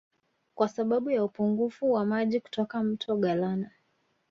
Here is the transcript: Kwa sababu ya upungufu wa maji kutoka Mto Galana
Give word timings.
Kwa 0.55 0.69
sababu 0.69 1.11
ya 1.11 1.23
upungufu 1.23 1.91
wa 1.91 2.05
maji 2.05 2.39
kutoka 2.39 2.83
Mto 2.83 3.17
Galana 3.17 3.71